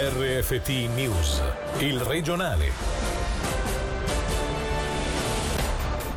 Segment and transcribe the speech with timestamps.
[0.00, 1.42] RFT News,
[1.78, 2.70] il regionale.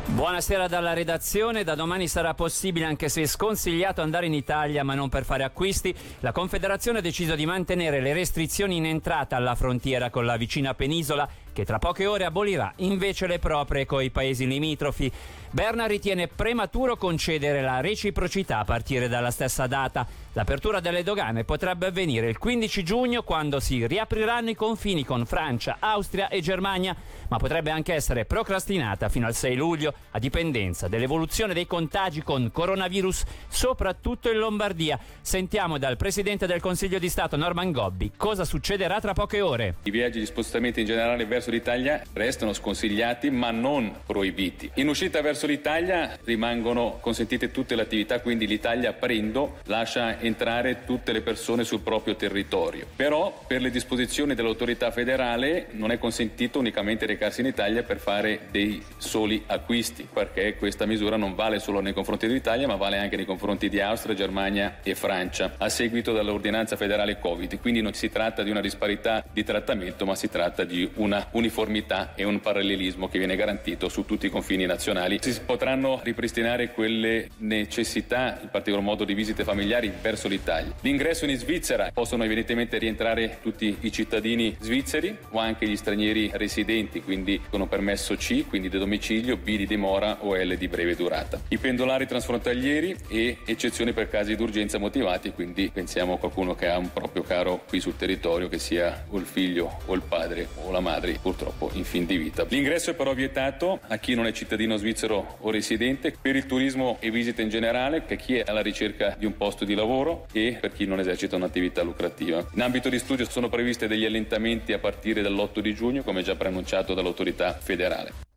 [0.06, 5.08] Buonasera dalla redazione, da domani sarà possibile anche se sconsigliato andare in Italia ma non
[5.08, 5.92] per fare acquisti.
[6.20, 10.74] La Confederazione ha deciso di mantenere le restrizioni in entrata alla frontiera con la vicina
[10.74, 15.10] penisola che tra poche ore abolirà invece le proprie coi paesi limitrofi.
[15.50, 20.06] Berna ritiene prematuro concedere la reciprocità a partire dalla stessa data.
[20.34, 25.76] L'apertura delle dogane potrebbe avvenire il 15 giugno quando si riapriranno i confini con Francia,
[25.78, 26.96] Austria e Germania,
[27.28, 32.50] ma potrebbe anche essere procrastinata fino al 6 luglio a dipendenza dell'evoluzione dei contagi con
[32.50, 34.98] coronavirus, soprattutto in Lombardia.
[35.20, 39.74] Sentiamo dal Presidente del Consiglio di Stato Norman Gobbi cosa succederà tra poche ore.
[39.82, 44.70] I viaggi di spostamento in generale verso l'Italia restano sconsigliati ma non proibiti.
[44.76, 51.12] In uscita verso l'Italia rimangono consentite tutte le attività, quindi l'Italia prendo, lascia entrare tutte
[51.12, 52.86] le persone sul proprio territorio.
[52.94, 58.46] Però per le disposizioni dell'autorità federale non è consentito unicamente recarsi in Italia per fare
[58.50, 63.16] dei soli acquisti, perché questa misura non vale solo nei confronti dell'Italia, ma vale anche
[63.16, 67.60] nei confronti di Austria, Germania e Francia, a seguito dell'ordinanza federale Covid.
[67.60, 72.14] Quindi non si tratta di una disparità di trattamento, ma si tratta di una uniformità
[72.14, 75.18] e un parallelismo che viene garantito su tutti i confini nazionali.
[75.20, 80.72] Si potranno ripristinare quelle necessità, in particolar modo di visite familiari, verso l'Italia.
[80.80, 87.02] L'ingresso in Svizzera possono evidentemente rientrare tutti i cittadini svizzeri o anche gli stranieri residenti,
[87.02, 91.40] quindi con permesso C, quindi di domicilio, B di dimora o L di breve durata.
[91.48, 96.76] I pendolari transfrontalieri e eccezioni per casi d'urgenza motivati, quindi pensiamo a qualcuno che ha
[96.76, 100.70] un proprio caro qui sul territorio, che sia o il figlio o il padre o
[100.70, 102.44] la madre, purtroppo in fin di vita.
[102.48, 106.96] L'ingresso è però vietato a chi non è cittadino svizzero o residente per il turismo
[107.00, 110.01] e visite in generale, che chi è alla ricerca di un posto di lavoro
[110.32, 112.46] e per chi non esercita un'attività lucrativa.
[112.54, 116.34] In ambito di studio sono previsti degli allentamenti a partire dall'8 di giugno, come già
[116.34, 118.31] preannunciato dall'autorità federale.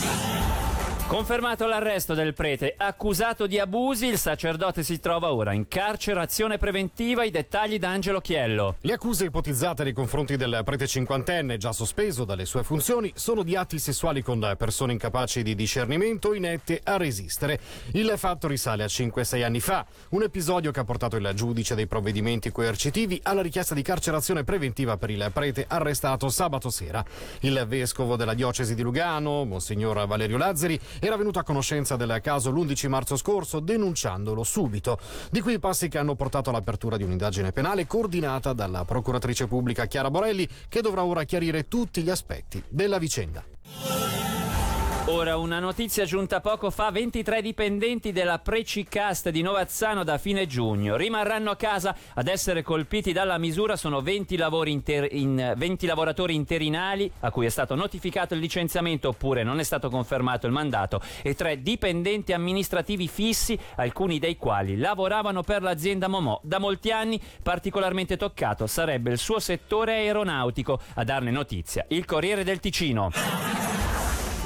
[1.08, 7.24] Confermato l'arresto del prete accusato di abusi, il sacerdote si trova ora in carcerazione preventiva.
[7.24, 8.78] I dettagli da Angelo Chiello.
[8.82, 13.56] Le accuse ipotizzate nei confronti del prete cinquantenne, già sospeso dalle sue funzioni, sono di
[13.56, 17.60] atti sessuali con persone incapaci di discernimento inette a resistere.
[17.92, 21.86] Il fatto risale a 5-6 anni fa, un episodio che ha portato il giudice dei
[21.86, 27.06] provvedimenti coercitivi alla richiesta di carcerazione preventiva per il prete arrestato sabato sera.
[27.42, 32.52] Il vescovo della diocesi di Lugano, Monsignor Valerio Lazzari, era venuto a conoscenza del caso
[32.52, 35.00] l'11 marzo scorso denunciandolo subito.
[35.32, 39.86] Di qui i passi che hanno portato all'apertura di un'indagine penale coordinata dalla procuratrice pubblica
[39.86, 44.05] Chiara Borelli che dovrà ora chiarire tutti gli aspetti della vicenda.
[45.08, 50.96] Ora una notizia giunta poco fa, 23 dipendenti della Precicast di Novazzano da fine giugno
[50.96, 57.10] rimarranno a casa ad essere colpiti dalla misura sono 20, inter- in, 20 lavoratori interinali
[57.20, 61.36] a cui è stato notificato il licenziamento oppure non è stato confermato il mandato e
[61.36, 68.18] tre dipendenti amministrativi fissi, alcuni dei quali lavoravano per l'azienda Momò da molti anni, particolarmente
[68.18, 70.80] toccato sarebbe il suo settore aeronautico.
[70.96, 73.75] A darne notizia il Corriere del Ticino.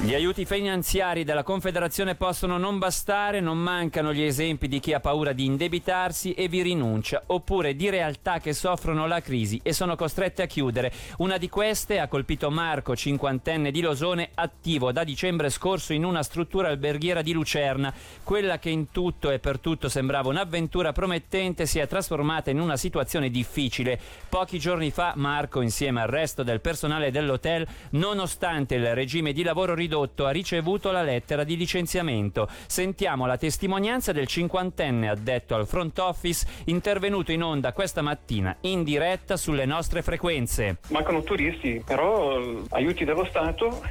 [0.02, 5.02] Gli aiuti finanziari della Confederazione possono non bastare, non mancano gli esempi di chi ha
[5.02, 9.98] paura di indebitarsi e vi rinuncia, oppure di realtà che soffrono la crisi e sono
[9.98, 10.94] costrette a chiudere.
[11.18, 16.24] Una di queste ha colpito Marco, cinquantenne di Losone, attivo da dicembre scorso in una
[16.24, 17.94] struttura alberghiera di Lucerna.
[18.24, 22.78] Quella che in tutto e per tutto sembrava un'avventura promettente si è trasformata in una
[22.78, 24.00] situazione difficile.
[24.30, 29.74] Pochi giorni fa Marco, insieme al resto del personale dell'hotel, nonostante il regime di lavoro
[29.74, 32.48] ridotto, ridotto ha ricevuto la lettera di licenziamento.
[32.68, 38.84] Sentiamo la testimonianza del cinquantenne addetto al front office intervenuto in onda questa mattina in
[38.84, 40.78] diretta sulle nostre frequenze.
[40.90, 43.82] Mancano turisti, però eh, aiuti dello Stato.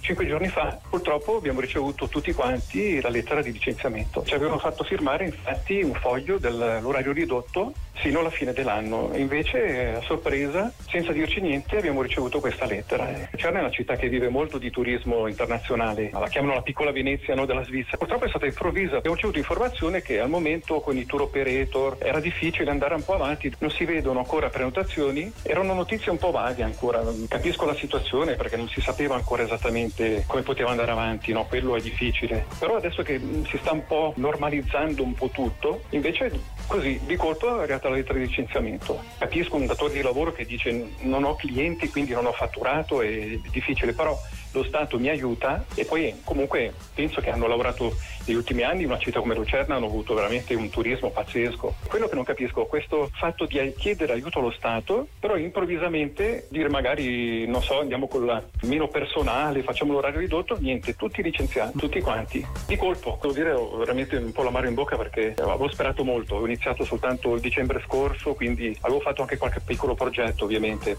[0.00, 4.22] Cinque giorni fa purtroppo abbiamo ricevuto tutti quanti la lettera di licenziamento.
[4.24, 9.10] Ci avevano fatto firmare infatti un foglio dell'orario ridotto fino alla fine dell'anno.
[9.14, 13.08] Invece, a sorpresa, senza dirci niente, abbiamo ricevuto questa lettera.
[13.36, 17.34] Cerna è una città che vive molto di turismo internazionale, la chiamano la piccola Venezia
[17.34, 17.96] no, della Svizzera.
[17.96, 18.96] Purtroppo è stata improvvisa.
[18.96, 23.14] Abbiamo ricevuto informazione che al momento con i tour operator era difficile andare un po'
[23.14, 25.30] avanti, non si vedono ancora prenotazioni.
[25.42, 27.02] Erano notizie un po' vaghe ancora.
[27.28, 31.46] Capisco la situazione perché non si sapeva ancora esattamente come poteva andare avanti, no?
[31.46, 32.46] quello è difficile.
[32.58, 36.30] Però adesso che si sta un po' normalizzando un po' tutto, invece
[36.68, 39.02] così di colpo è arrivata la lettera di licenziamento.
[39.18, 43.40] Capisco un datore di lavoro che dice non ho clienti quindi non ho fatturato, è
[43.50, 44.16] difficile, però
[44.58, 47.94] lo Stato mi aiuta e poi comunque penso che hanno lavorato
[48.26, 51.74] negli ultimi anni in una città come Lucerna hanno avuto veramente un turismo pazzesco.
[51.88, 56.68] Quello che non capisco è questo fatto di chiedere aiuto allo Stato, però improvvisamente dire
[56.68, 62.00] magari, non so, andiamo con la meno personale, facciamo l'orario ridotto, niente, tutti licenziati, tutti
[62.00, 62.44] quanti.
[62.66, 66.36] Di colpo, devo dire, ho veramente un po' l'amaro in bocca perché avevo sperato molto,
[66.36, 70.98] ho iniziato soltanto il dicembre scorso, quindi avevo fatto anche qualche piccolo progetto ovviamente.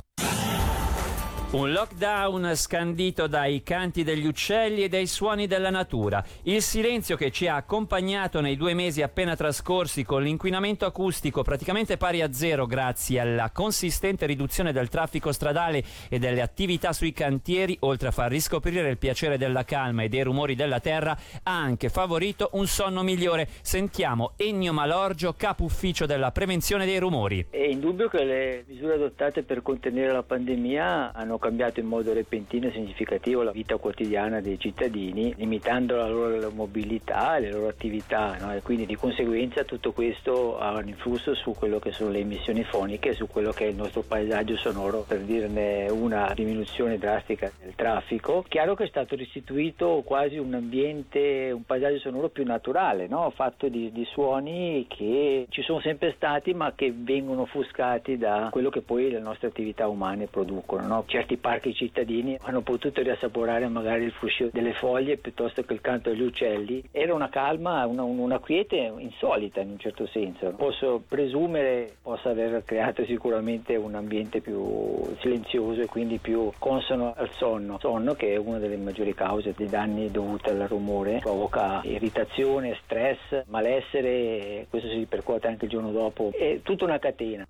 [1.51, 6.24] Un lockdown scandito dai canti degli uccelli e dai suoni della natura.
[6.44, 11.98] Il silenzio che ci ha accompagnato nei due mesi appena trascorsi con l'inquinamento acustico praticamente
[11.98, 17.75] pari a zero grazie alla consistente riduzione del traffico stradale e delle attività sui cantieri,
[17.80, 21.90] oltre a far riscoprire il piacere della calma e dei rumori della terra, ha anche
[21.90, 23.48] favorito un sonno migliore.
[23.62, 27.48] Sentiamo Ennio Malorgio, capo ufficio della prevenzione dei rumori.
[27.50, 32.68] È indubbio che le misure adottate per contenere la pandemia hanno cambiato in modo repentino
[32.68, 38.38] e significativo la vita quotidiana dei cittadini, limitando la loro mobilità e le loro attività
[38.39, 38.53] no?
[38.53, 42.63] e quindi di conseguenza tutto questo ha un influsso su quello che sono le emissioni
[42.63, 47.74] foniche su quello che è il nostro paesaggio sonoro, per dirne una diminuzione drastica del
[47.75, 48.44] traffico.
[48.47, 53.31] Chiaro che è stato restituito quasi un ambiente, un paesaggio sonoro più naturale, no?
[53.36, 58.69] fatto di, di suoni che ci sono sempre stati ma che vengono offuscati da quello
[58.69, 60.88] che poi le nostre attività umane producono.
[60.88, 61.03] No?
[61.07, 65.81] Certi certi parchi cittadini hanno potuto riassaporare magari il fruscio delle foglie piuttosto che il
[65.81, 66.84] canto degli uccelli.
[66.92, 70.52] Era una calma, una, una quiete insolita in un certo senso.
[70.58, 77.30] Posso presumere possa aver creato sicuramente un ambiente più silenzioso e quindi più consono al
[77.34, 77.78] sonno.
[77.80, 83.44] Sonno che è una delle maggiori cause dei danni dovuti al rumore, provoca irritazione, stress,
[83.48, 86.32] malessere, questo si ripercuote anche il giorno dopo.
[86.34, 87.46] È tutta una catena.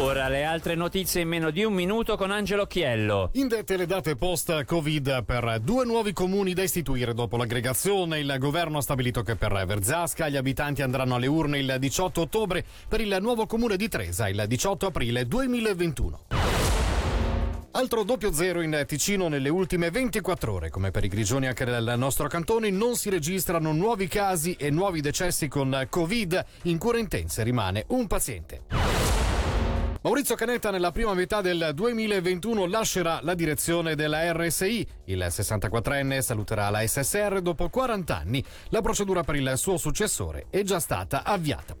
[0.00, 3.28] Ora le altre notizie in meno di un minuto con Angelo Chiello.
[3.34, 8.82] Indette le date post-Covid per due nuovi comuni da istituire dopo l'aggregazione, il governo ha
[8.82, 13.44] stabilito che per Verzasca gli abitanti andranno alle urne il 18 ottobre, per il nuovo
[13.44, 16.20] comune di Tresa il 18 aprile 2021.
[17.72, 20.70] Altro doppio zero in Ticino nelle ultime 24 ore.
[20.70, 25.00] Come per i grigioni anche nel nostro cantone non si registrano nuovi casi e nuovi
[25.00, 26.44] decessi con Covid.
[26.62, 28.62] In cura intense rimane un paziente.
[30.02, 34.86] Maurizio Canetta nella prima metà del 2021 lascerà la direzione della RSI.
[35.04, 38.42] Il 64enne saluterà la SSR dopo 40 anni.
[38.70, 41.76] La procedura per il suo successore è già stata avviata.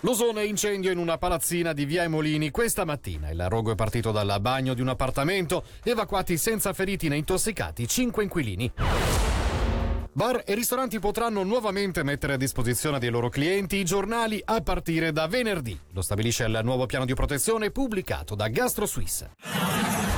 [0.00, 3.28] Losone incendio in una palazzina di Via Emolini questa mattina.
[3.28, 8.22] Il rogo è partito dal bagno di un appartamento, evacuati senza feriti né intossicati 5
[8.22, 8.72] inquilini.
[10.12, 15.12] Bar e ristoranti potranno nuovamente mettere a disposizione dei loro clienti i giornali a partire
[15.12, 15.78] da venerdì.
[15.92, 20.09] Lo stabilisce il nuovo piano di protezione pubblicato da Gastro Suisse.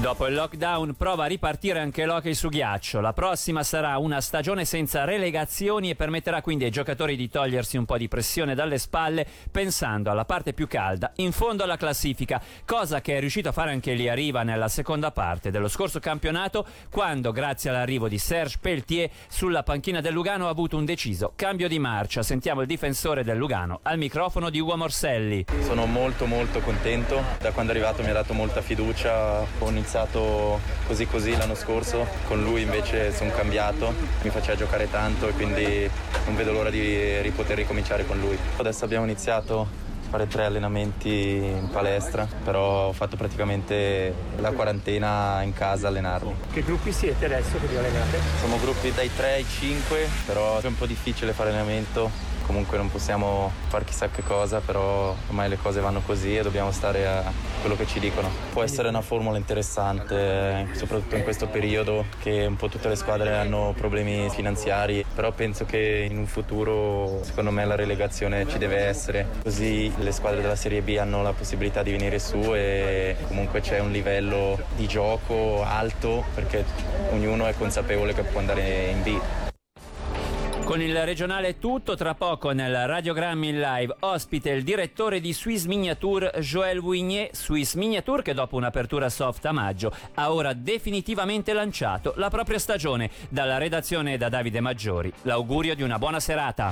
[0.00, 3.00] Dopo il lockdown prova a ripartire anche l'hockey su ghiaccio.
[3.00, 7.84] La prossima sarà una stagione senza relegazioni e permetterà quindi ai giocatori di togliersi un
[7.84, 13.00] po' di pressione dalle spalle pensando alla parte più calda, in fondo alla classifica, cosa
[13.00, 16.64] che è riuscito a fare anche lì a Riva nella seconda parte dello scorso campionato
[16.92, 21.66] quando grazie all'arrivo di Serge Pelletier sulla panchina del Lugano ha avuto un deciso cambio
[21.66, 22.22] di marcia.
[22.22, 25.46] Sentiamo il difensore del Lugano al microfono di Ugo Morselli.
[25.62, 30.60] Sono molto molto contento, da quando è arrivato mi ha dato molta fiducia con iniziato
[30.86, 35.90] così così l'anno scorso, con lui invece sono cambiato, mi faceva giocare tanto e quindi
[36.26, 38.36] non vedo l'ora di poter ricominciare con lui.
[38.56, 45.40] Adesso abbiamo iniziato a fare tre allenamenti in palestra, però ho fatto praticamente la quarantena
[45.40, 46.34] in casa a allenarmi.
[46.52, 48.18] Che gruppi siete adesso che vi allenate?
[48.40, 52.90] Siamo gruppi dai 3 ai 5, però è un po' difficile fare allenamento comunque non
[52.90, 57.30] possiamo fare chissà che cosa, però ormai le cose vanno così e dobbiamo stare a
[57.60, 58.30] quello che ci dicono.
[58.54, 63.36] Può essere una formula interessante, soprattutto in questo periodo che un po' tutte le squadre
[63.36, 68.78] hanno problemi finanziari, però penso che in un futuro secondo me la relegazione ci deve
[68.78, 73.60] essere, così le squadre della Serie B hanno la possibilità di venire su e comunque
[73.60, 76.64] c'è un livello di gioco alto perché
[77.10, 79.47] ognuno è consapevole che può andare in B.
[80.68, 85.32] Con il regionale è tutto, tra poco nel Radiogrammi in live ospite il direttore di
[85.32, 91.54] Swiss Miniature Joël Wigné, Swiss Miniature che dopo un'apertura soft a maggio ha ora definitivamente
[91.54, 93.10] lanciato la propria stagione.
[93.30, 96.70] Dalla redazione da Davide Maggiori, l'augurio di una buona serata.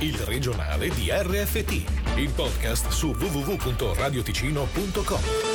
[0.00, 5.53] Il regionale di RFT, il podcast su www.radioticino.com.